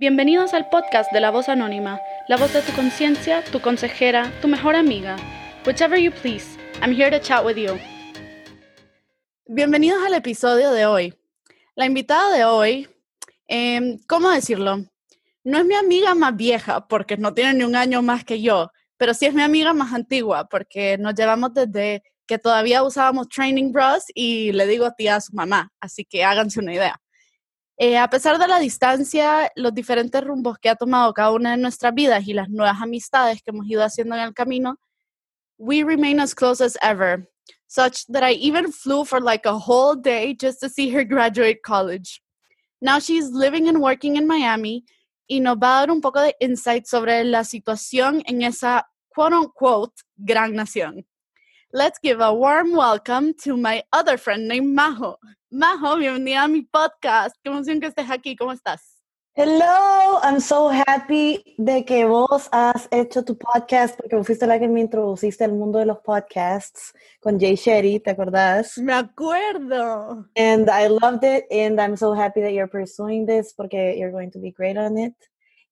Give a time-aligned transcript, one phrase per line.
[0.00, 4.48] Bienvenidos al podcast de La Voz Anónima, la voz de tu conciencia, tu consejera, tu
[4.48, 5.16] mejor amiga.
[5.66, 7.78] Whichever you please, I'm here to chat with you.
[9.46, 11.14] Bienvenidos al episodio de hoy.
[11.74, 12.88] La invitada de hoy,
[13.46, 14.78] em, ¿cómo decirlo?
[15.44, 18.70] No es mi amiga más vieja porque no tiene ni un año más que yo,
[18.96, 23.70] pero sí es mi amiga más antigua porque nos llevamos desde que todavía usábamos training
[23.70, 26.98] bras y le digo tía a su mamá, así que háganse una idea.
[27.82, 31.56] Eh, a pesar de la distancia, los diferentes rumbos que ha tomado cada una de
[31.56, 34.78] nuestras vidas y las nuevas amistades que hemos ido haciendo en el camino,
[35.56, 37.26] we remain as close as ever,
[37.66, 41.62] such that I even flew for like a whole day just to see her graduate
[41.64, 42.20] college.
[42.82, 44.84] Now she's living and working in Miami
[45.26, 49.32] y nos va a dar un poco de insight sobre la situación en esa quote
[49.32, 51.06] unquote gran nación.
[51.72, 55.18] Let's give a warm welcome to my other friend named Majo.
[55.52, 57.36] Majo, bienvenida a mi podcast.
[57.44, 58.34] Qué emoción que estés aquí.
[58.34, 59.00] ¿Cómo estás?
[59.36, 64.58] Hello, I'm so happy de que vos has hecho tu podcast porque vos fuiste la
[64.58, 68.76] que me introduciste al mundo de los podcasts con Jay Shetty, ¿te acordás?
[68.78, 70.26] Me acuerdo.
[70.34, 74.32] And I loved it and I'm so happy that you're pursuing this porque you're going
[74.32, 75.14] to be great on it.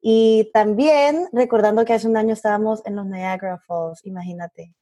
[0.01, 4.78] Y también recordando que hace un año estábamos en los Niagara Falls, imagínate.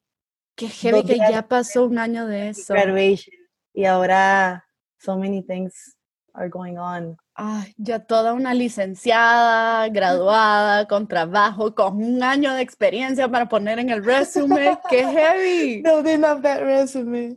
[0.57, 2.73] Qué heavy que ya pasó un año de eso.
[2.73, 3.37] Graduation.
[3.75, 4.67] Y ahora
[4.99, 5.97] so many things
[6.35, 7.17] are going on.
[7.35, 13.79] Ay, ya toda una licenciada, graduada, con trabajo, con un año de experiencia para poner
[13.79, 14.79] en el resumen.
[14.89, 15.83] ¡Qué heavy!
[15.85, 17.37] No, they love that resume.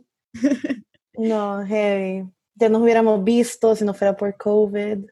[1.14, 2.26] no, heavy.
[2.54, 5.04] Ya nos hubiéramos visto si no fuera por COVID.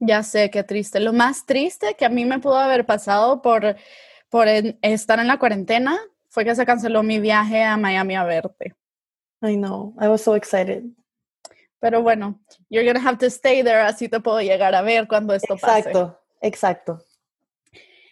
[0.00, 1.00] Ya sé, qué triste.
[1.00, 3.76] Lo más triste que a mí me pudo haber pasado por,
[4.28, 5.98] por estar en la cuarentena
[6.34, 8.74] fue que se canceló mi viaje a Miami a verte.
[9.40, 10.82] I know, I was so excited.
[11.78, 15.32] Pero bueno, you're gonna have to stay there, así te puedo llegar a ver cuando
[15.32, 15.90] esto pase.
[15.90, 16.98] Exacto, exacto.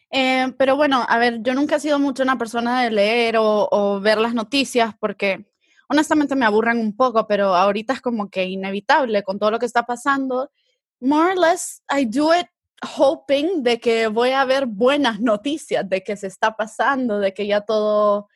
[0.08, 3.68] Eh, pero bueno, a ver, yo nunca he sido mucho una persona de leer o,
[3.68, 5.44] o, ver las noticias porque
[5.88, 9.66] honestamente me aburren un poco, pero ahorita es como que inevitable con todo lo que
[9.66, 10.52] está pasando.
[11.00, 12.46] More or less, I do it
[12.82, 17.46] hoping de que voy a ver buenas noticias, de que se está pasando, de que
[17.46, 18.28] ya todo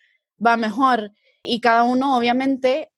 [0.44, 1.12] va mejor.
[1.42, 2.90] Y cada uno, obviamente,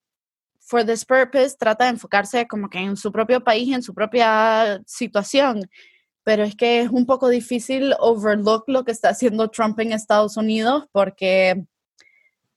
[0.60, 4.82] for this purpose, trata de enfocarse como que en su propio país, en su propia
[4.86, 5.68] situación.
[6.24, 10.36] Pero es que es un poco difícil overlook lo que está haciendo Trump en Estados
[10.36, 11.64] Unidos porque,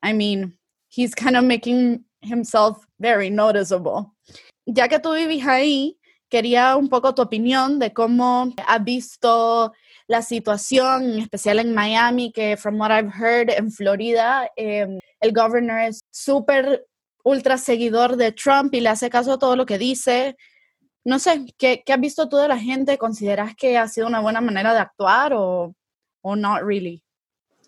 [0.04, 0.58] I mean,
[0.90, 4.12] he's kind of making himself very noticeable.
[4.66, 5.98] Ya que tú vivís ahí,
[6.32, 9.74] quería un poco tu opinión de cómo has visto
[10.08, 15.34] la situación, en especial en Miami, que from what I've heard, en Florida, eh, el
[15.34, 16.88] governor es súper
[17.24, 20.38] ultra seguidor de Trump y le hace caso a todo lo que dice.
[21.04, 22.98] No sé, ¿qué, ¿qué, has visto tú de la gente?
[22.98, 25.76] ¿Consideras que ha sido una buena manera de actuar o,
[26.22, 27.04] o not really?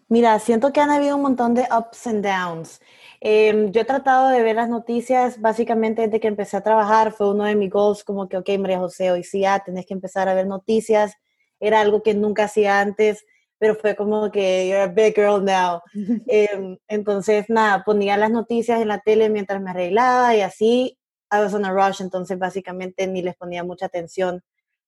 [0.08, 2.80] Mira, siento que han habido un montón de ups and downs.
[3.26, 7.14] Eh, yo he tratado de ver las noticias básicamente desde que empecé a trabajar.
[7.14, 9.94] Fue uno de mis goals, como que, ok, María José, hoy sí ya tenés que
[9.94, 11.14] empezar a ver noticias.
[11.60, 13.24] Era algo que nunca hacía antes
[13.64, 15.82] pero fue como que you're a big girl now.
[16.28, 20.98] eh, entonces, nada, ponía las noticias en la tele mientras me arreglaba y así,
[21.32, 24.44] I was on a rush, entonces básicamente ni les ponía mucha atención.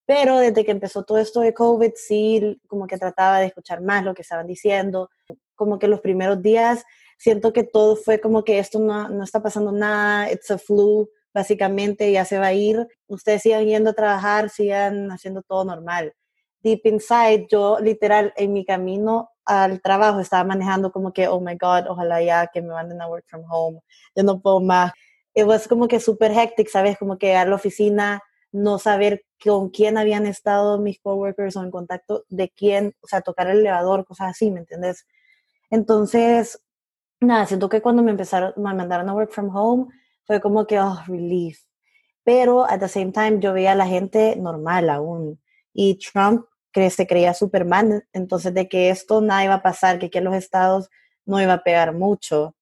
[0.05, 4.03] Pero desde que empezó todo esto de COVID, sí, como que trataba de escuchar más
[4.03, 5.09] lo que estaban diciendo.
[5.55, 6.83] Como que los primeros días
[7.17, 11.09] siento que todo fue como que esto no, no está pasando nada, it's a flu,
[11.33, 12.87] básicamente ya se va a ir.
[13.07, 16.13] Ustedes sigan yendo a trabajar, sigan haciendo todo normal
[16.65, 21.55] deep inside, yo literal en mi camino al trabajo estaba manejando como que, oh my
[21.55, 23.79] God, ojalá ya que me manden a work from home,
[24.15, 24.91] yo no puedo más.
[25.35, 26.97] It was como que súper hectic, ¿sabes?
[26.97, 28.21] Como que a la oficina,
[28.51, 33.21] no saber con quién habían estado mis coworkers o en contacto de quién, o sea,
[33.21, 35.05] tocar el elevador, cosas así, ¿me entiendes?
[35.69, 36.59] Entonces,
[37.19, 39.87] nada, siento que cuando me empezaron, me mandaron a work from home,
[40.25, 41.59] fue como que, oh, relief.
[42.23, 45.39] Pero at the same time, yo veía a la gente normal aún.
[45.73, 46.45] Y Trump
[46.75, 50.25] que se creía Superman, entonces de que esto nada iba a pasar, que aquí en
[50.25, 50.89] los estados
[51.25, 52.53] no iba a pegar mucho,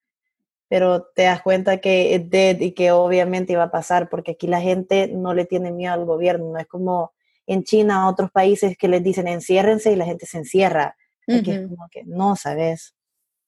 [0.67, 4.45] pero te das cuenta que es dead y que obviamente iba a pasar, porque aquí
[4.45, 7.11] la gente no le tiene miedo al gobierno, no es como
[7.47, 10.95] en China, otros países que les dicen enciérrense y la gente se encierra,
[11.27, 12.93] aquí es como que no, ¿sabes?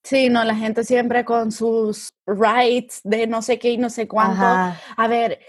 [0.06, 4.08] Sí, no, la gente siempre con sus rights de no sé qué y no sé
[4.08, 4.44] cuánto.
[4.44, 5.40] A ver,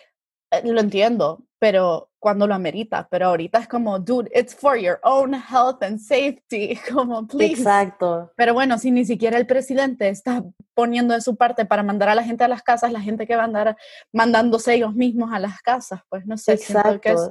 [0.50, 4.98] eh, lo entiendo, pero cuando lo amerita, pero ahorita es como, dude, it's for your
[5.02, 7.60] own health and safety, como, please.
[7.60, 8.32] Exacto.
[8.34, 10.42] Pero bueno, si ni siquiera el presidente está
[10.72, 13.36] poniendo de su parte para mandar a la gente a las casas, la gente que
[13.36, 13.76] va a andar
[14.10, 16.54] mandándose ellos mismos a las casas, pues no sé.
[16.54, 17.00] Exacto.
[17.00, 17.30] Que es...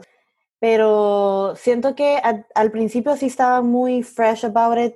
[0.59, 2.21] pero siento que
[2.53, 4.93] al principio sí estaba muy fresh about it,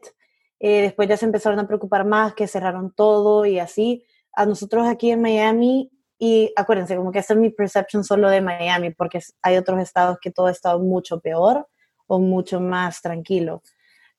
[0.59, 4.05] eh, después ya se empezaron a preocupar más, que cerraron todo y así.
[4.33, 8.41] A nosotros aquí en Miami, y acuérdense, como que esta es mi percepción solo de
[8.41, 11.67] Miami, porque hay otros estados que todo ha estado mucho peor
[12.07, 13.63] o mucho más tranquilo.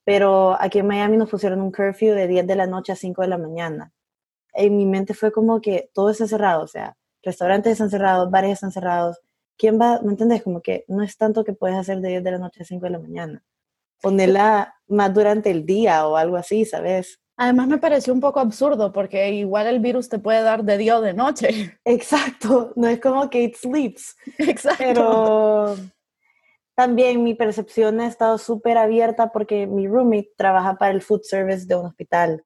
[0.03, 3.21] Pero aquí en Miami nos pusieron un curfew de 10 de la noche a 5
[3.21, 3.93] de la mañana.
[4.53, 8.53] En mi mente fue como que todo está cerrado, o sea, restaurantes están cerrados, bares
[8.53, 9.19] están cerrados.
[9.57, 10.01] ¿Quién va?
[10.01, 10.41] ¿Me entendés?
[10.41, 12.83] Como que no es tanto que puedes hacer de 10 de la noche a 5
[12.85, 13.43] de la mañana.
[14.01, 17.19] Ponerla más durante el día o algo así, ¿sabes?
[17.37, 20.99] Además me pareció un poco absurdo porque igual el virus te puede dar de día
[20.99, 21.49] o de noche.
[21.85, 24.15] Exacto, no es como que it sleeps.
[24.37, 24.83] Exacto.
[24.83, 25.75] Pero
[26.75, 31.65] también mi percepción ha estado súper abierta porque mi roommate trabaja para el food service
[31.65, 32.43] de un hospital.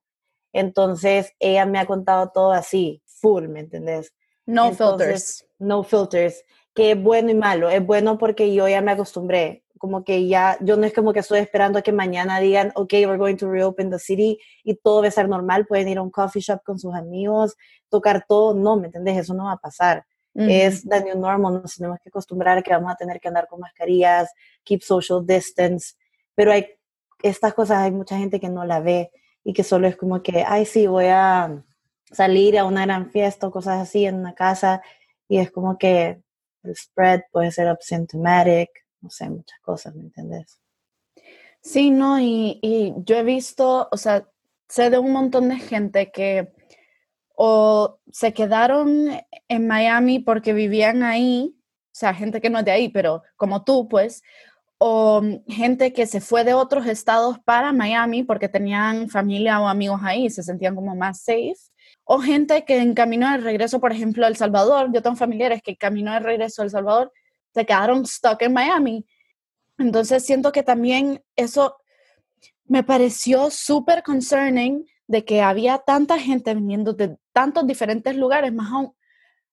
[0.54, 4.14] Entonces ella me ha contado todo así, full, ¿me entendés?
[4.46, 5.46] No filters.
[5.60, 7.70] No filters, que es bueno y malo.
[7.70, 9.65] Es bueno porque yo ya me acostumbré.
[9.86, 12.92] Como que ya, yo no es como que estoy esperando a que mañana digan, ok,
[12.94, 15.68] we're going to reopen the city y todo va a ser normal.
[15.68, 17.56] Pueden ir a un coffee shop con sus amigos,
[17.88, 18.56] tocar todo.
[18.56, 19.16] No, ¿me entendés?
[19.16, 20.04] Eso no va a pasar.
[20.34, 21.62] Es the new normal.
[21.62, 24.34] Nos tenemos que acostumbrar a que vamos a tener que andar con mascarillas,
[24.64, 25.94] keep social distance.
[26.34, 26.66] Pero hay
[27.22, 29.12] estas cosas, hay mucha gente que no la ve
[29.44, 31.64] y que solo es como que, ay, sí, voy a
[32.12, 34.82] salir a una gran fiesta o cosas así en una casa
[35.28, 36.24] y es como que
[36.64, 40.60] el spread puede ser asymptomatic, sé, muchas cosas, ¿me entiendes?
[41.62, 44.28] Sí, no, y, y, yo he visto, o sea,
[44.70, 46.54] sé de un montón de gente que
[47.38, 49.10] o se quedaron
[49.48, 53.64] en Miami porque vivían ahí, o sea, gente que no es de ahí, pero como
[53.64, 54.22] tú, pues,
[54.78, 60.02] o gente que se fue de otros estados para Miami porque tenían familia o amigos
[60.04, 61.56] ahí se sentían como más safe
[62.04, 65.62] o gente que en camino de regreso, por ejemplo, a El Salvador, yo tengo familiares
[65.64, 67.12] que en camino de regreso a El Salvador
[67.56, 69.06] se quedaron stuck en Miami.
[69.78, 71.78] Entonces siento que también eso
[72.66, 78.70] me pareció súper concerning de que había tanta gente viniendo de tantos diferentes lugares, más
[78.74, 78.92] a,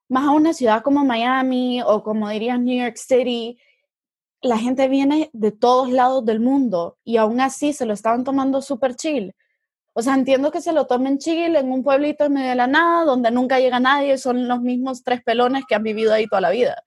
[0.08, 3.56] más a una ciudad como Miami o como dirían New York City.
[4.40, 8.62] La gente viene de todos lados del mundo y aún así se lo estaban tomando
[8.62, 9.32] súper chill.
[9.92, 12.66] O sea, entiendo que se lo tomen Chile en un pueblito en medio de la
[12.66, 16.40] nada, donde nunca llega nadie, son los mismos tres pelones que han vivido ahí toda
[16.40, 16.82] la vida.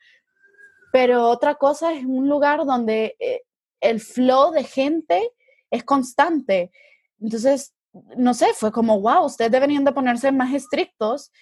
[0.96, 3.42] Pero otra cosa es un lugar donde eh,
[3.82, 5.30] el flow de gente
[5.70, 6.72] es constante.
[7.20, 7.76] Entonces,
[8.16, 11.34] no sé, fue como, wow, ustedes deberían de ponerse más estrictos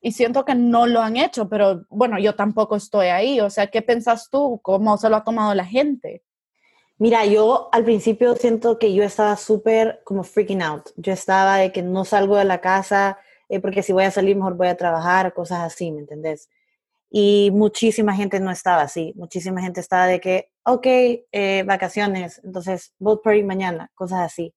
[0.00, 3.40] y siento que no lo han hecho, pero bueno, yo tampoco estoy ahí.
[3.40, 4.60] O sea, ¿qué pensás tú?
[4.62, 6.22] ¿Cómo se lo ha tomado la gente?
[6.96, 10.90] Mira, yo al principio siento que yo estaba súper como freaking out.
[10.94, 13.18] Yo estaba de que no salgo de la casa
[13.48, 16.48] eh, porque si voy a salir mejor voy a trabajar, cosas así, ¿me entendés?
[17.16, 19.12] Y muchísima gente no estaba así.
[19.14, 24.52] Muchísima gente estaba de que, ok, eh, vacaciones, entonces vote party mañana, cosas así.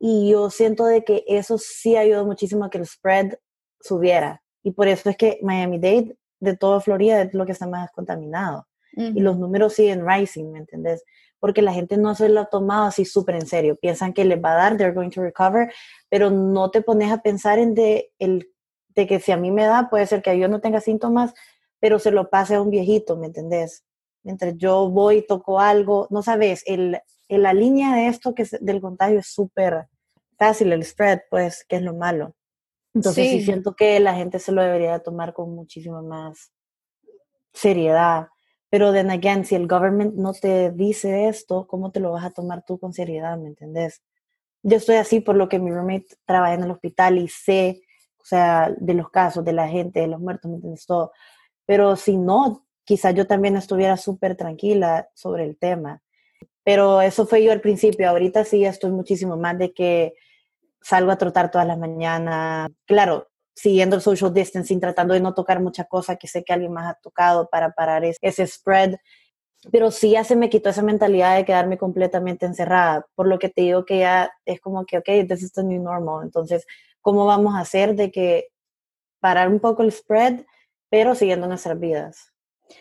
[0.00, 3.34] Y yo siento de que eso sí ayudó muchísimo a que el spread
[3.80, 4.42] subiera.
[4.64, 8.66] Y por eso es que Miami-Dade, de toda Florida, es lo que está más contaminado.
[8.96, 11.04] Y los números siguen rising, ¿me entendés?
[11.38, 13.76] porque la gente no se lo ha tomado así súper en serio.
[13.76, 15.72] Piensan que les va a dar, they're going to recover,
[16.08, 18.50] pero no te pones a pensar en de, el,
[18.88, 21.34] de que si a mí me da, puede ser que yo no tenga síntomas,
[21.80, 23.84] pero se lo pase a un viejito, ¿me entendés?
[24.22, 28.56] Mientras yo voy y toco algo, no sabes, el, la línea de esto que es,
[28.60, 29.88] del contagio es súper
[30.36, 32.34] fácil, el spread, pues, que es lo malo.
[32.94, 33.42] Entonces sí.
[33.42, 36.52] siento que la gente se lo debería tomar con muchísima más
[37.52, 38.28] seriedad
[38.70, 42.30] pero then again, si el government no te dice esto, ¿cómo te lo vas a
[42.30, 43.38] tomar tú con seriedad?
[43.38, 44.02] ¿Me entendés?
[44.62, 47.80] Yo estoy así por lo que mi roommate trabaja en el hospital y sé,
[48.18, 50.84] o sea, de los casos, de la gente, de los muertos, ¿me entiendes?
[50.84, 51.12] Todo.
[51.68, 56.00] Pero si no, quizás yo también estuviera súper tranquila sobre el tema.
[56.64, 58.08] Pero eso fue yo al principio.
[58.08, 60.14] Ahorita sí estoy muchísimo más de que
[60.80, 62.70] salgo a trotar todas las mañanas.
[62.86, 66.72] Claro, siguiendo el social distancing, tratando de no tocar mucha cosa que sé que alguien
[66.72, 68.94] más ha tocado para parar ese spread.
[69.70, 73.50] Pero sí ya se me quitó esa mentalidad de quedarme completamente encerrada, por lo que
[73.50, 76.24] te digo que ya es como que, ok, this is the new normal.
[76.24, 76.64] Entonces,
[77.02, 78.46] ¿cómo vamos a hacer de que
[79.20, 80.46] parar un poco el spread,
[80.88, 82.32] pero siguiendo nuestras vidas?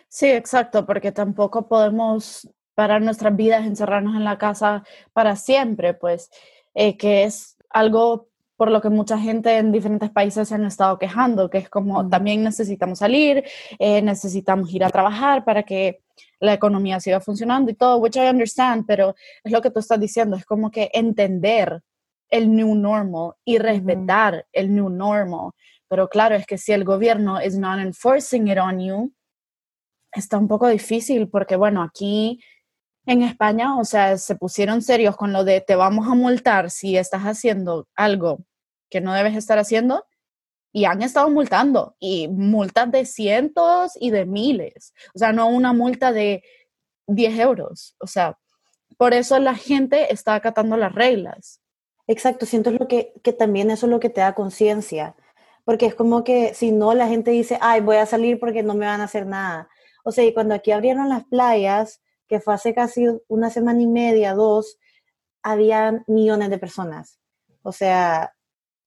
[0.08, 4.84] Sí, exacto, porque tampoco podemos parar nuestras vidas, encerrarnos en la casa
[5.14, 6.30] para siempre, pues,
[6.74, 10.98] eh, que es algo por lo que mucha gente en diferentes países se han estado
[10.98, 13.44] quejando, que es como también necesitamos salir,
[13.78, 16.02] eh, necesitamos ir a trabajar para que
[16.40, 20.00] la economía siga funcionando y todo, which I understand, pero es lo que tú estás
[20.00, 21.82] diciendo, es como que entender
[22.30, 25.52] el new normal y respetar el new normal.
[25.90, 29.14] Pero claro, es que si el gobierno is not enforcing it on you,
[30.12, 32.42] está un poco difícil porque, bueno, aquí
[33.06, 36.98] en España, o sea, se pusieron serios con lo de te vamos a multar si
[36.98, 38.40] estás haciendo algo
[38.90, 40.06] que no debes estar haciendo
[40.74, 45.74] y han estado multando y multas de cientos y de miles, o sea, no una
[45.74, 46.44] multa de
[47.08, 48.38] 10 euros, o sea,
[48.98, 51.62] por eso la gente está acatando las reglas.
[52.08, 55.16] Exacto, siento lo que, que también eso es lo que te da conciencia,
[55.68, 58.74] porque es como que si no la gente dice, ay, voy a salir porque no
[58.74, 59.68] me van a hacer nada.
[60.06, 63.88] O sea, y cuando aquí abrieron las playas, que fue hace casi una semana y
[63.88, 64.78] media, dos,
[65.44, 67.20] había millones de personas.
[67.64, 68.34] O sea,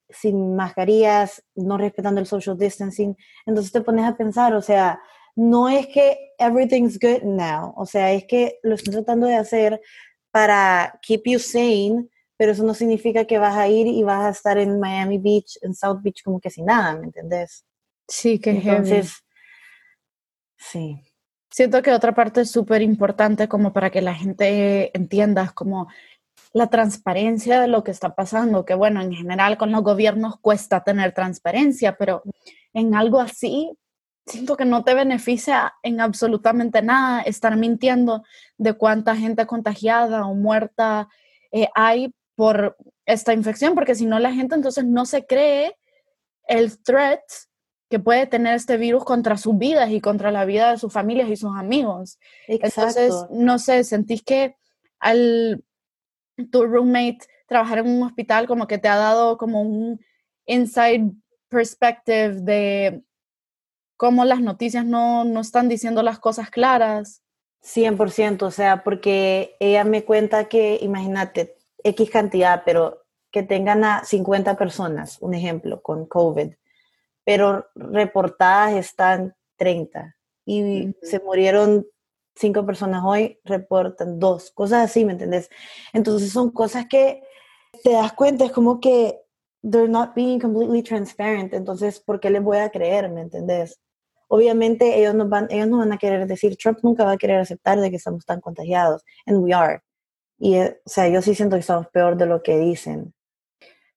[0.08, 3.14] sin mascarillas, no respetando el social distancing.
[3.44, 5.02] Entonces te pones a pensar, o sea,
[5.36, 9.82] no es que everything's good now, o sea, es que lo estoy tratando de hacer
[10.30, 12.08] para keep you sane,
[12.40, 15.58] pero eso no significa que vas a ir y vas a estar en Miami Beach,
[15.60, 17.66] en South Beach, como que sin nada, ¿me entendés?
[18.08, 19.12] Sí, que Entonces,
[20.56, 21.02] sí.
[21.50, 25.88] Siento que otra parte es súper importante como para que la gente entienda como
[26.54, 30.82] la transparencia de lo que está pasando, que bueno, en general con los gobiernos cuesta
[30.82, 32.22] tener transparencia, pero
[32.72, 33.76] en algo así
[34.24, 38.22] siento que no te beneficia en absolutamente nada estar mintiendo
[38.56, 41.06] de cuánta gente contagiada o muerta
[41.52, 45.76] eh, hay por esta infección, porque si no la gente entonces no se cree
[46.48, 47.20] el threat
[47.90, 51.28] que puede tener este virus contra sus vidas y contra la vida de sus familias
[51.28, 52.18] y sus amigos.
[52.48, 54.56] Entonces, no sé, sentís que
[55.00, 55.62] al
[56.50, 60.00] tu roommate trabajar en un hospital como que te ha dado como un
[60.46, 61.12] inside
[61.50, 63.02] perspective de
[63.98, 67.22] cómo las noticias no, no están diciendo las cosas claras.
[67.62, 74.04] 100%, o sea, porque ella me cuenta que, imagínate, X cantidad, pero que tengan a
[74.04, 76.52] 50 personas, un ejemplo, con COVID
[77.24, 81.86] pero reportadas están 30 y se murieron
[82.34, 85.50] cinco personas hoy, reportan dos, cosas así, ¿me entendés?
[85.92, 87.22] Entonces son cosas que
[87.84, 89.20] te das cuenta, es como que
[89.62, 93.78] they're not being completely transparent, entonces, ¿por qué les voy a creer, ¿me entendés?
[94.28, 97.38] Obviamente ellos no van, ellos no van a querer decir, Trump nunca va a querer
[97.38, 99.82] aceptar de que estamos tan contagiados, and we are.
[100.40, 103.14] Y, eh, o sea, yo sí siento que estamos peor de lo que dicen.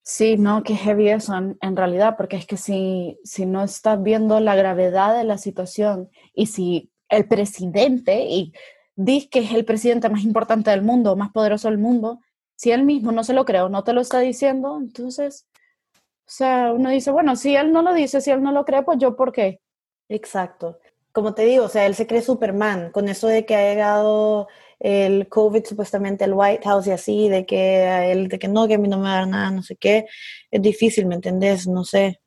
[0.04, 4.42] Sí, no, qué heavy eso en, realidad, porque es que si, si no estás viendo
[4.42, 8.52] la gravedad de la situación y si el presidente, y
[8.98, 12.20] dice que es el presidente más importante del mundo, más poderoso del mundo,
[12.58, 15.48] si él mismo no se lo cree o no te lo está diciendo, entonces,
[15.94, 18.84] o sea, uno dice, bueno, si él no lo dice, si él no lo cree,
[18.84, 19.62] pues yo, ¿por qué?
[20.10, 20.80] Exacto.
[21.14, 24.50] Como te digo, o sea, él se cree Superman con eso de que ha llegado
[24.84, 28.74] el COVID supuestamente el White House y así, de que él, de que no, que
[28.74, 30.08] a mí no me va a dar nada, no sé qué,
[30.52, 31.68] es difícil, ¿me entendés?
[31.68, 32.20] No sé,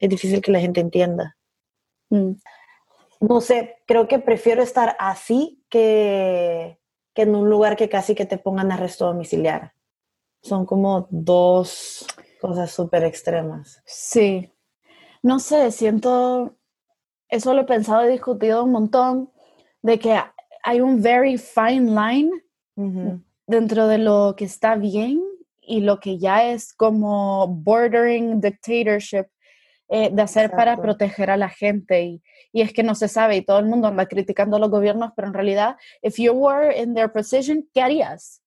[0.00, 1.36] es difícil que la gente entienda.
[2.10, 2.32] Mm.
[3.20, 6.76] No sé, creo que prefiero estar así que,
[7.14, 9.74] que en un lugar que casi que te pongan arresto domiciliar.
[10.42, 12.04] Son como dos
[12.40, 13.80] cosas súper extremas.
[13.86, 14.52] Sí,
[15.22, 16.56] no sé, siento,
[17.28, 19.30] eso lo he pensado y discutido un montón,
[19.82, 20.20] de que
[20.62, 22.30] hay un very fine line
[23.46, 25.22] dentro de lo que está bien
[25.60, 29.26] y lo que ya es como bordering dictatorship
[29.88, 32.02] eh, de hacer para proteger a la gente.
[32.02, 34.70] Y, y, es que no se sabe y todo el mundo anda criticando a los
[34.70, 38.42] gobiernos, pero en realidad, if you were in their position, ¿qué harías?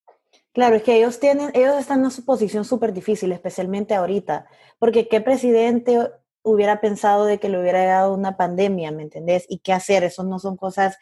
[0.53, 4.47] Claro, es que ellos tienen, ellos están en una posición súper difícil, especialmente ahorita,
[4.79, 6.09] porque qué presidente
[6.41, 9.45] hubiera pensado de que le hubiera dado una pandemia, ¿me entendés?
[9.49, 10.97] Y qué hacer, eso no son cosas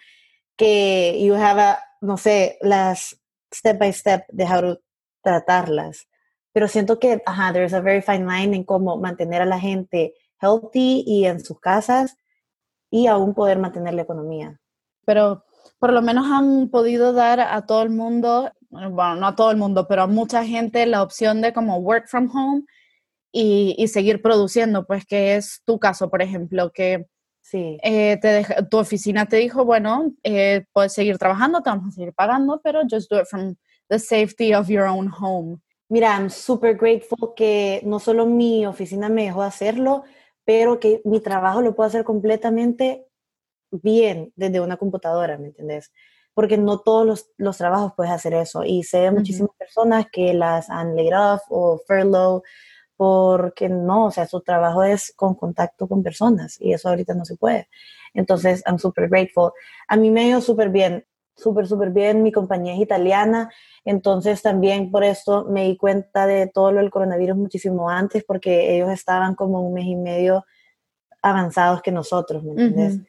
[0.58, 3.20] que you have a, no sé, las
[3.54, 4.80] step by step de how
[5.24, 6.08] tratarlas.
[6.54, 10.14] Pero siento que, ajá, there's a very fine line en cómo mantener a la gente
[10.40, 12.18] healthy y en sus casas
[12.92, 14.60] y aún poder mantener la economía.
[15.06, 15.46] Pero
[15.80, 19.58] por lo menos han podido dar a todo el mundo, bueno, no a todo el
[19.58, 22.64] mundo, pero a mucha gente la opción de como work from home
[23.32, 27.08] y, y seguir produciendo, pues que es tu caso, por ejemplo, que
[27.44, 27.78] Sí.
[27.84, 32.14] Eh, te tu oficina te dijo, bueno, eh, puedes seguir trabajando, te vamos a seguir
[32.14, 33.56] pagando, pero just do it from
[33.90, 35.60] the safety of your own home.
[35.90, 40.04] Mira, I'm super grateful que no solo mi oficina me dejó hacerlo,
[40.46, 43.06] pero que mi trabajo lo puedo hacer completamente
[43.72, 45.92] bien desde una computadora, ¿me entiendes?
[46.34, 48.64] Porque no todos los, los, trabajos puedes hacer eso.
[48.64, 52.42] Y sé de muchísimas personas que las han laid off o furlough
[52.96, 57.26] porque no, o sea, su trabajo es con contacto con personas y eso ahorita no
[57.26, 57.68] se puede.
[58.14, 59.52] Entonces, I'm super grateful.
[59.88, 62.22] A mí me dio súper bien, súper, súper bien.
[62.22, 63.52] Mi compañía es italiana,
[63.84, 68.76] entonces también por esto me di cuenta de todo lo del coronavirus muchísimo antes, porque
[68.76, 70.46] ellos estaban como un mes y medio
[71.22, 73.00] avanzados que nosotros, ¿me entiendes?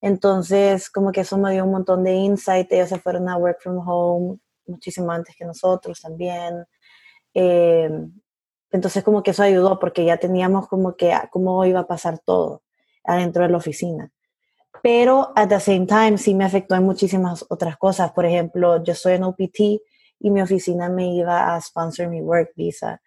[0.00, 2.70] Entonces, como que eso me dio un montón de insight.
[2.72, 6.64] Ellos se fueron a work from home muchísimo antes que nosotros también.
[7.34, 7.90] Eh,
[8.70, 12.18] entonces, como que eso ayudó porque ya teníamos como que ah, cómo iba a pasar
[12.18, 12.62] todo
[13.04, 14.12] adentro de la oficina.
[14.82, 18.12] Pero at the same time sí me afectó en muchísimas otras cosas.
[18.12, 19.60] Por ejemplo, yo soy en OPT
[20.20, 23.00] y mi oficina me iba a sponsor mi work visa.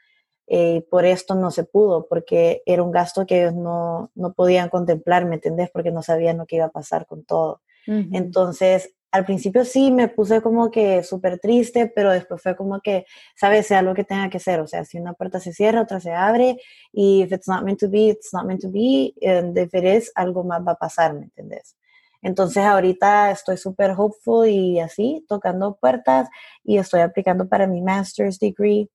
[0.48, 4.70] Eh, por esto no se pudo, porque era un gasto que ellos no, no podían
[4.70, 5.70] contemplar, ¿me entendés?
[5.72, 7.62] Porque no sabían lo que iba a pasar con todo.
[7.88, 13.06] Entonces, al principio sí me puse como que súper triste, pero después fue como que,
[13.36, 16.00] sabes, sea lo que tenga que ser, o sea, si una puerta se cierra, otra
[16.00, 16.58] se abre,
[16.94, 20.44] y if it's not meant to be, it's not meant to be, and if algo
[20.44, 21.76] más va a pasar, ¿me entendés?
[22.22, 26.30] Entonces ahorita estoy súper hopeful y así, tocando puertas,
[26.64, 28.90] y estoy aplicando para mi master's degree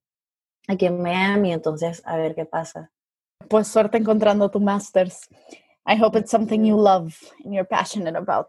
[0.67, 2.91] aquí en Miami, entonces a ver qué pasa.
[3.49, 5.27] Pues suerte encontrando tu master's.
[5.85, 7.13] I hope it's something you love
[7.45, 8.47] and you're passionate about.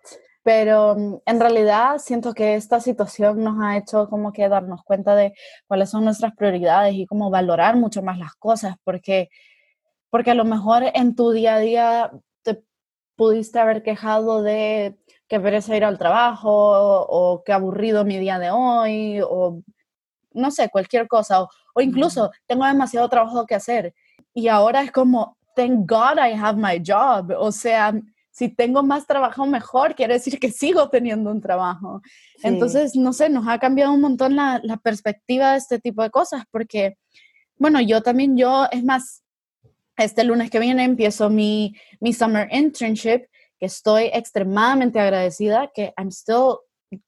[0.48, 5.14] Pero mm, en realidad siento que esta situación nos ha hecho como que darnos cuenta
[5.14, 5.34] de
[5.66, 9.28] cuáles son nuestras prioridades y cómo valorar mucho más las cosas, porque,
[10.08, 12.12] porque a lo mejor en tu día a día
[12.42, 12.64] te
[13.14, 14.96] pudiste haber quejado de
[15.28, 19.60] que pereza ir al trabajo o, que aburrido mi día de hoy o
[20.32, 23.94] no sé, cualquier cosa, o, o incluso tengo demasiado trabajo que hacer.
[24.32, 27.34] Y ahora es como, thank God I have my job.
[27.36, 27.92] O sea,
[28.38, 32.00] si tengo más trabajo mejor, quiere decir que sigo teniendo un trabajo.
[32.44, 36.10] Entonces, no sé, nos ha cambiado un montón la, la, perspectiva de este tipo de
[36.10, 36.96] cosas, porque,
[37.56, 39.24] bueno, yo también, yo, es más,
[39.96, 43.26] este lunes que viene empiezo mi, mi summer internship,
[43.58, 46.58] que estoy extremadamente agradecida, que I'm still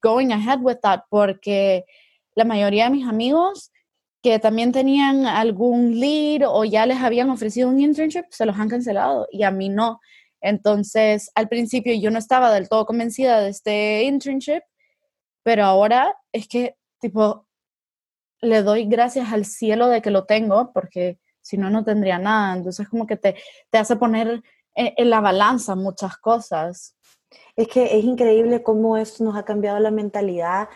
[0.03, 1.85] going ahead with that, porque
[2.35, 3.71] la mayoría de mis amigos
[4.21, 8.69] que también tenían algún lead o ya les habían ofrecido un internship, se los han
[8.69, 10.01] cancelado y a mí no.
[10.41, 14.63] Entonces, al principio yo no estaba del todo convencida de este internship,
[15.43, 17.47] pero ahora es que, tipo,
[18.41, 22.57] le doy gracias al cielo de que lo tengo, porque si no, no tendría nada.
[22.57, 23.37] Entonces, como que te,
[23.71, 24.43] te hace poner
[24.75, 26.97] en, en la balanza muchas cosas.
[27.57, 30.69] Es que es increíble cómo esto nos ha cambiado la mentalidad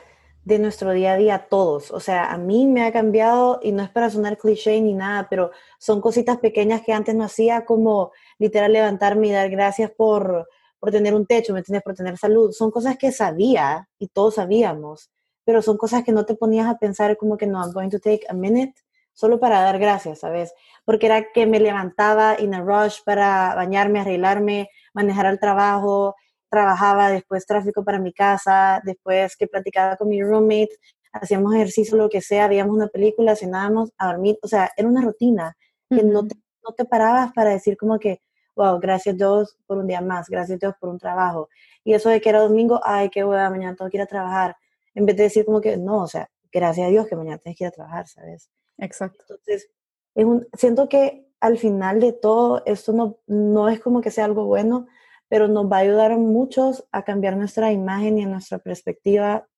[0.45, 1.91] de nuestro día a día todos.
[1.91, 5.27] O sea, a mí me ha cambiado, y no es para sonar cliché ni nada,
[5.29, 10.49] pero son cositas pequeñas que antes no hacía, como literal levantarme y dar gracias por,
[10.79, 11.83] por tener un techo, ¿me entiendes?
[11.83, 12.53] Por tener salud.
[12.53, 15.11] Son cosas que sabía y todos sabíamos,
[15.45, 17.99] pero son cosas que no te ponías a pensar como que no, I'm going to
[17.99, 18.75] take a minute
[19.15, 20.53] solo para dar gracias, ¿sabes?
[20.85, 26.17] Porque era que me levantaba in a rush para bañarme, arreglarme, manejar al trabajo,
[26.55, 30.71] trabajaba, después tráfico para mi casa, después que platicaba con mi roommate,
[31.13, 35.03] hacíamos ejercicio, lo que sea, veíamos una película, cenábamos, a dormir, o sea, era una
[35.03, 35.57] rutina
[35.91, 38.21] que no, te, no te parabas para decir como que,
[38.55, 41.49] wow, gracias Dios por un día más, gracias Dios por un trabajo.
[41.83, 44.57] Y eso de que era domingo, ay, qué hueva, mañana tengo que ir a trabajar,
[44.95, 47.59] en vez de decir como que, no, o sea, gracias a Dios que mañana tienes
[47.59, 48.49] que ir a trabajar, ¿sabes?
[48.79, 49.25] Exacto.
[49.29, 49.71] Entonces,
[50.15, 54.25] es un, siento que al final de todo, esto no, no es como que sea
[54.25, 54.87] algo bueno,
[55.35, 59.49] pero nos va a ayudar muchos a cambiar nuestra imagen y nuestra perspectiva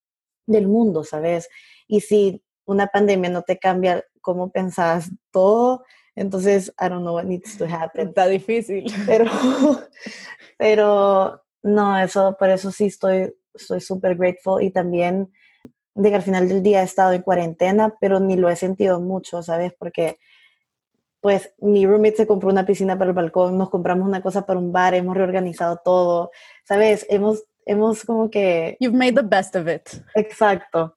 [0.46, 1.50] del mundo, ¿sabes?
[1.86, 5.84] Y si una pandemia no te cambia cómo pensás todo,
[6.14, 8.08] entonces, I don't know what needs to happen.
[8.08, 8.90] Está difícil.
[9.04, 9.26] Pero,
[10.56, 15.30] pero no, eso, por eso sí estoy estoy súper grateful y también
[15.94, 18.98] de que al final del día he estado en cuarentena, pero ni lo he sentido
[18.98, 19.74] mucho, ¿sabes?
[19.78, 20.16] Porque
[21.26, 24.60] pues mi roommate se compró una piscina para el balcón, nos compramos una cosa para
[24.60, 26.30] un bar, hemos reorganizado todo,
[26.62, 27.04] ¿sabes?
[27.10, 28.76] Hemos, hemos como que...
[28.78, 30.04] You've made the best of it.
[30.14, 30.96] Exacto.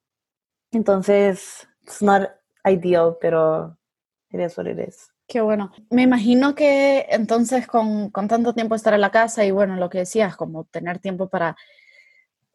[0.71, 2.29] Entonces, it's not
[2.63, 3.75] ideal, pero
[4.29, 5.11] it is what it is.
[5.25, 5.71] Qué bueno.
[5.89, 9.89] Me imagino que entonces con, con tanto tiempo estar en la casa y bueno, lo
[9.89, 11.57] que decías, como tener tiempo para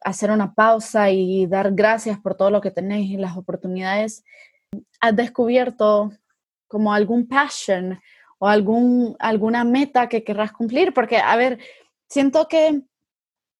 [0.04, 4.22] hacer una pausa y dar gracias por todo lo que tenéis y las oportunidades,
[5.00, 6.12] has descubierto
[6.74, 8.00] como algún passion
[8.38, 10.92] o algún, alguna meta que querrás cumplir?
[10.92, 11.60] Porque, a ver,
[12.08, 12.82] siento que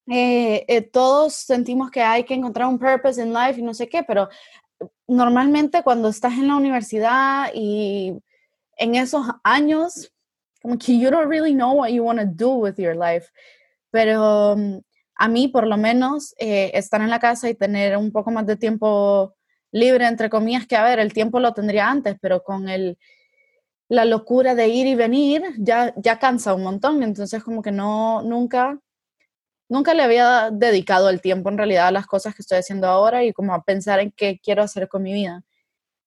[0.08, 3.88] eh, eh, todos sentimos que hay que encontrar un purpose in life y no sé
[3.88, 4.28] qué, pero
[5.06, 8.12] normalmente cuando estás en la universidad y
[8.76, 10.12] en esos años,
[10.60, 13.28] como que you don't really know what you want to do with your life.
[13.92, 14.78] Pero mm,
[15.14, 18.44] a mí, por lo menos, eh, estar en la casa y tener un poco más
[18.44, 19.36] de tiempo
[19.74, 22.96] libre, entre comillas, que a ver, el tiempo lo tendría antes, pero con el,
[23.88, 28.22] la locura de ir y venir ya, ya cansa un montón, entonces como que no,
[28.22, 28.78] nunca,
[29.68, 33.24] nunca le había dedicado el tiempo en realidad a las cosas que estoy haciendo ahora
[33.24, 35.42] y como a pensar en qué quiero hacer con mi vida.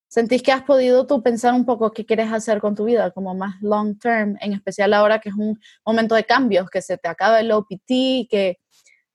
[0.08, 3.36] ¿Sentís que has podido tú pensar un poco qué quieres hacer con tu vida, como
[3.36, 7.10] más long term, en especial ahora que es un momento de cambios, que se te
[7.10, 8.60] acaba el OPT, que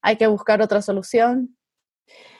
[0.02, 1.56] hay que buscar otra solución?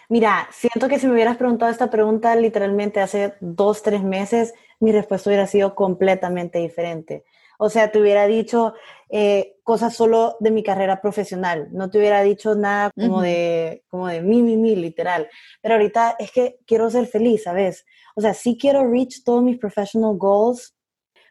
[0.09, 4.93] Mira, siento que si me hubieras preguntado esta pregunta literalmente hace dos, tres meses, mi
[4.93, 7.25] respuesta hubiera sido completamente diferente.
[7.59, 8.75] O sea, te hubiera dicho
[9.09, 14.09] eh, cosas solo de mi carrera profesional, no te hubiera dicho nada como, de, como
[14.09, 15.29] de mí, mí, mí, literal.
[15.61, 17.87] Pero ahorita es que quiero ser feliz, ¿sabes?
[18.17, 20.75] O sea, sí quiero reach todos mis professional goals,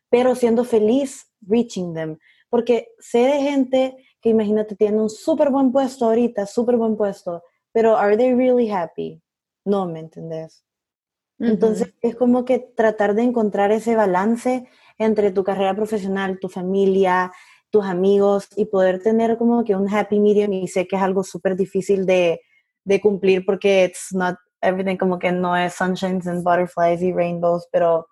[0.09, 2.17] pero siendo feliz reaching them.
[2.49, 7.43] Porque sé de gente que imagínate tiene un súper buen puesto ahorita, súper buen puesto,
[7.71, 9.21] pero ¿are they really happy?
[9.65, 10.63] No, ¿me entendés?
[11.39, 14.67] Entonces es como que tratar de encontrar ese balance
[14.99, 17.31] entre tu carrera profesional, tu familia,
[17.71, 21.23] tus amigos y poder tener como que un happy medium y sé que es algo
[21.23, 22.41] súper difícil de,
[22.83, 27.67] de, cumplir porque it's not everything como que no es sunshines and butterflies y rainbows,
[27.71, 28.07] pero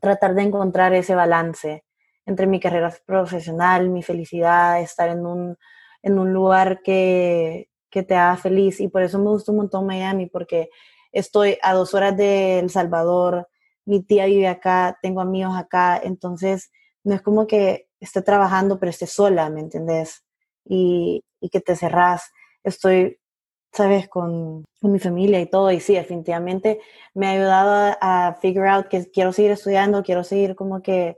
[0.00, 1.84] tratar de encontrar ese balance
[2.26, 5.56] entre mi carrera profesional, mi felicidad, estar en un,
[6.02, 8.80] en un lugar que, que te haga feliz.
[8.80, 10.68] Y por eso me gusta un montón Miami, porque
[11.12, 13.48] estoy a dos horas de El Salvador,
[13.84, 16.72] mi tía vive acá, tengo amigos acá, entonces
[17.04, 20.24] no es como que esté trabajando pero esté sola, ¿me entendés?
[20.64, 22.32] Y, y que te cerrás.
[22.64, 23.18] Estoy,
[23.72, 26.80] sabes, con, con, mi familia y todo, y sí, definitivamente
[27.14, 31.16] me ha ayudado a, a figure out que quiero seguir estudiando, quiero seguir como que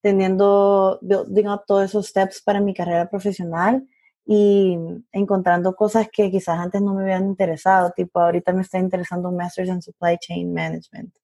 [0.00, 3.86] teniendo, building up todos esos steps para mi carrera profesional
[4.28, 4.76] y
[5.12, 9.36] encontrando cosas que quizás antes no me habían interesado, tipo ahorita me está interesando un
[9.36, 11.14] Masters in Supply Chain Management,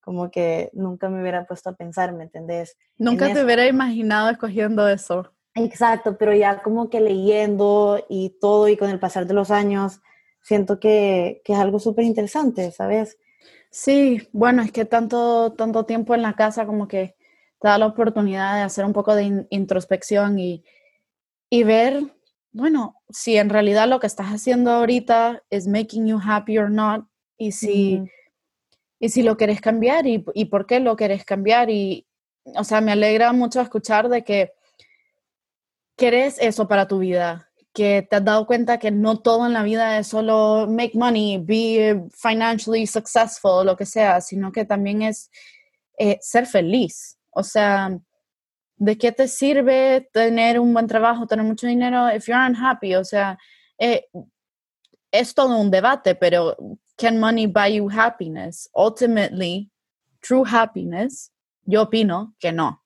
[0.00, 2.78] como que nunca me hubiera puesto a pensar, ¿me entendés?
[2.96, 5.30] Nunca te hubiera imaginado escogiendo eso.
[5.54, 10.00] Exacto, pero ya como que leyendo y todo y con el pasar de los años,
[10.40, 13.18] siento que, que es algo súper interesante, ¿sabes?
[13.70, 17.16] Sí, bueno, es que tanto, tanto tiempo en la casa como que
[17.60, 20.64] te da la oportunidad de hacer un poco de introspección y,
[21.50, 22.15] y ver
[22.56, 27.06] bueno, si en realidad lo que estás haciendo ahorita es making you happy or not,
[27.36, 28.02] y si,
[28.98, 31.68] y si lo quieres cambiar y, y, por qué lo quieres cambiar.
[31.68, 32.06] Y,
[32.56, 34.52] o sea, me alegra mucho escuchar de que
[35.96, 39.62] quieres eso para tu vida, que te has dado cuenta que no todo en la
[39.62, 45.30] vida es solo make money, be financially successful, lo que sea, sino que también es
[45.98, 47.18] eh, ser feliz.
[47.32, 47.98] O sea,
[48.76, 52.94] ¿de qué te sirve tener un buen trabajo, tener mucho dinero if you're unhappy?
[52.94, 53.38] O sea,
[53.78, 54.06] eh,
[55.10, 56.56] es todo un debate, pero
[56.96, 58.68] can money buy you happiness?
[58.74, 59.70] Ultimately,
[60.20, 61.32] true happiness,
[61.64, 62.82] yo opino que no.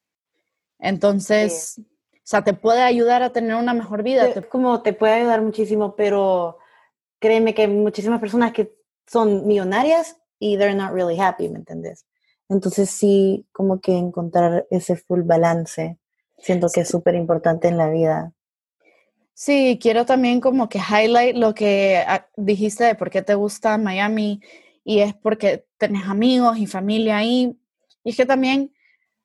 [0.79, 1.83] Entonces, o
[2.22, 4.29] sea, te puede ayudar a tener una mejor vida.
[4.48, 6.59] Como te puede ayudar muchísimo, pero
[7.18, 8.74] créeme que hay muchísimas personas que
[9.07, 12.07] son millonarias y they're not really happy, ¿me entiendes?
[12.50, 15.98] Entonces sí, como que encontrar ese full balance,
[16.36, 18.32] siento que es súper importante en la vida.
[19.34, 23.78] Sí, quiero también como que highlight lo que ah, dijiste de por qué te gusta
[23.78, 24.40] Miami
[24.84, 27.56] y es porque tenés amigos y familia ahí.
[28.02, 28.74] Y es que también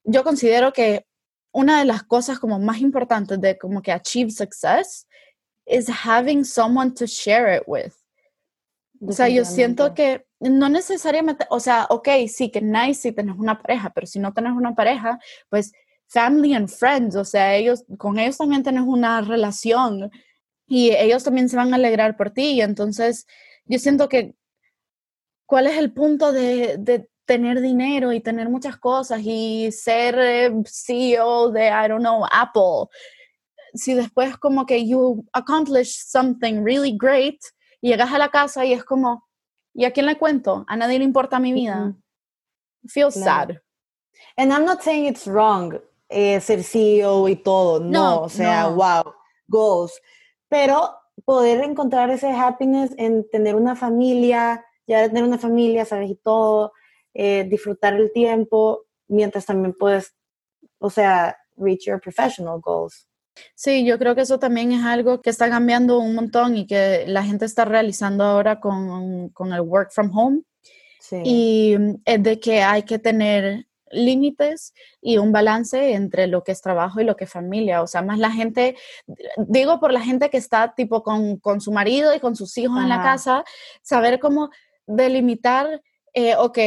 [0.03, 1.07] yo considero que
[1.51, 5.07] una de las cosas como más importantes de como que achieve success
[5.65, 7.93] is having someone to share it with.
[9.01, 13.37] O sea, yo siento que no necesariamente, o sea, ok, sí, que nice si tenés
[13.37, 15.19] una pareja, pero si no tenés una pareja,
[15.49, 15.71] pues
[16.07, 20.11] family and friends, o sea, ellos, con ellos también tenés una relación
[20.67, 22.53] y ellos también se van a alegrar por ti.
[22.53, 23.25] Y entonces,
[23.65, 24.35] yo siento que,
[25.45, 30.51] ¿cuál es el punto de, de tener dinero y tener muchas cosas y ser eh,
[30.65, 32.89] CEO de, I don't know, Apple?
[33.73, 37.39] Si después como que you accomplish something really great,
[37.81, 39.24] y llegas a la casa y es como,
[39.75, 40.65] ¿y a quién le cuento?
[40.67, 41.93] A nadie le importa mi vida.
[42.87, 43.59] Feels sad.
[44.37, 49.13] And I'm not saying it's wrong eh, ser CEO y todo, no, o sea, wow,
[49.47, 49.99] goals.
[50.47, 50.91] Pero
[51.25, 56.73] poder encontrar ese happiness en tener una familia, ya tener una familia, sabes, y todo,
[57.13, 60.15] eh, disfrutar el tiempo, mientras también puedes,
[60.79, 63.07] o sea, reach your professional goals.
[63.55, 67.05] Sí, yo creo que eso también es algo que está cambiando un montón y que
[67.07, 70.41] la gente está realizando ahora con, con el work from home.
[70.99, 71.21] Sí.
[71.23, 76.61] Y es de que hay que tener límites y un balance entre lo que es
[76.61, 77.81] trabajo y lo que es familia.
[77.81, 78.75] O sea, más la gente,
[79.37, 82.77] digo por la gente que está tipo con, con su marido y con sus hijos
[82.77, 82.83] Ajá.
[82.83, 83.43] en la casa,
[83.81, 84.49] saber cómo
[84.85, 85.81] delimitar,
[86.13, 86.59] eh, ok,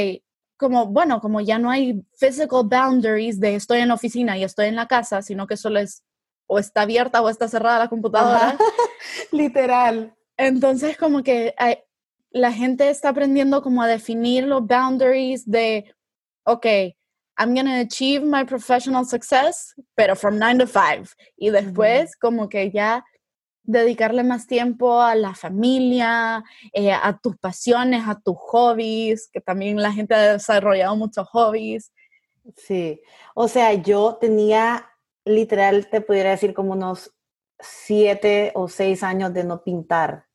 [0.56, 4.66] como, bueno, como ya no hay physical boundaries de estoy en la oficina y estoy
[4.66, 6.02] en la casa, sino que solo es
[6.48, 8.56] o está abierta o está cerrada la computadora.
[9.32, 10.12] Literal.
[10.36, 11.78] Entonces, como que hay,
[12.30, 15.94] la gente está aprendiendo como a definir los boundaries de
[16.44, 16.66] ok,
[17.36, 21.14] I'm going to achieve my professional success, pero from 9 to 5.
[21.36, 23.04] Y después como que ya
[23.62, 29.80] dedicarle más tiempo a la familia, eh, a tus pasiones, a tus hobbies, que también
[29.80, 31.92] la gente ha desarrollado muchos hobbies.
[32.56, 33.00] Sí,
[33.34, 34.90] o sea, yo tenía
[35.28, 37.14] literal, te pudiera decir como unos
[37.60, 40.26] siete o seis años de no pintar.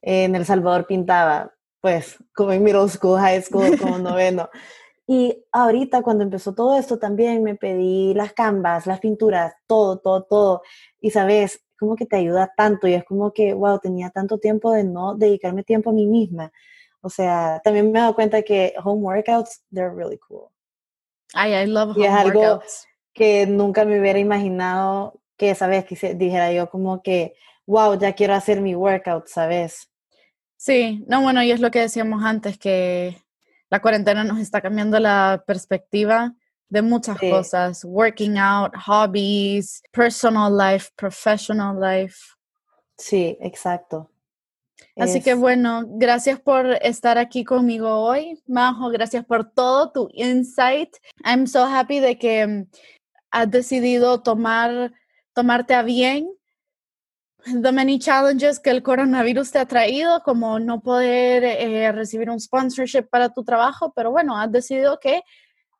[0.00, 4.48] En El Salvador pintaba, pues, como en middle school, high school, como noveno.
[5.06, 10.22] Y ahorita cuando empezó todo esto también me pedí las canvas, las pinturas, todo, todo,
[10.24, 10.62] todo.
[11.00, 14.72] Y sabes, como que te ayuda tanto y es como que, wow, tenía tanto tiempo
[14.72, 16.52] de no dedicarme tiempo a mí misma.
[17.00, 20.48] O sea, también me he dado cuenta que home workouts, they're really cool.
[21.34, 22.86] Ay, I love home y es algo workouts.
[23.12, 25.84] Que nunca me hubiera imaginado que, ¿sabes?
[25.84, 27.34] Que dijera yo como que,
[27.66, 29.90] wow, ya quiero hacer mi workout, ¿sabes?
[30.56, 33.16] Sí, no, bueno, y es lo que decíamos antes, que
[33.68, 36.34] la cuarentena nos está cambiando la perspectiva
[36.68, 37.28] de muchas Sí.
[37.28, 42.16] cosas, working out, hobbies, personal life, professional life.
[42.96, 44.08] Sí, exacto.
[44.96, 50.94] Así que bueno, gracias por estar aquí conmigo hoy, Majo, gracias por todo tu insight.
[51.24, 52.66] I'm so happy de que
[53.32, 54.92] has decidido tomar,
[55.34, 56.28] tomarte a bien
[57.44, 62.38] the many challenges que el coronavirus te ha traído, como no poder eh, recibir un
[62.38, 65.22] sponsorship para tu trabajo, pero bueno, has decidido que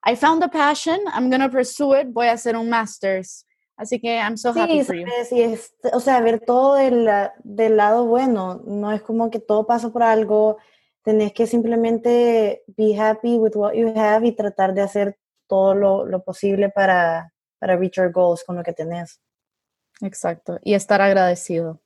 [0.04, 3.46] I found a passion, I'm going to pursue it, voy a hacer un master's.
[3.76, 5.06] Así que I'm so happy Sí, for you.
[5.06, 7.08] sabes, y es, o sea, ver todo del,
[7.44, 10.58] del lado bueno, no es como que todo pasa por algo,
[11.04, 16.04] tenés que simplemente be happy with what you have y tratar de hacer todo lo,
[16.06, 19.20] lo posible para, para reach your goals con lo que tenés.
[20.00, 21.78] Exacto, y estar agradecido.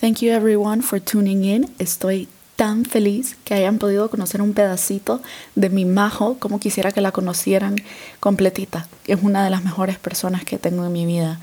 [0.00, 1.72] Thank you everyone for tuning in.
[1.78, 5.22] Estoy tan feliz que hayan podido conocer un pedacito
[5.54, 7.76] de mi Majo como quisiera que la conocieran
[8.18, 8.88] completita.
[9.06, 11.40] Es una de las mejores personas que tengo en mi vida.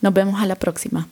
[0.00, 1.08] Nos vemos a la próxima.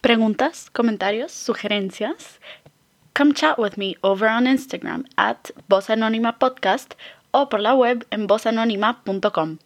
[0.00, 2.38] Preguntas, comentarios, sugerencias?
[3.18, 6.94] Come chat with me over on Instagram at Voz Anónima Podcast
[7.32, 9.58] o por la web en vozanónima.com.